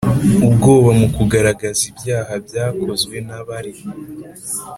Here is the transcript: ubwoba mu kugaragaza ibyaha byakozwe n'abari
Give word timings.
ubwoba 0.47 0.89
mu 0.99 1.07
kugaragaza 1.15 1.81
ibyaha 1.91 2.33
byakozwe 2.45 3.15
n'abari 3.27 3.73